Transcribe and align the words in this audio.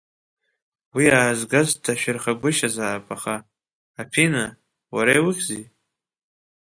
Уи 0.95 1.05
аазгаз 1.19 1.69
дҭашәырхагәышьазаап, 1.75 3.05
аха, 3.15 3.35
аԥина, 4.01 4.45
уара 4.93 5.13
иухьзи? 5.17 5.63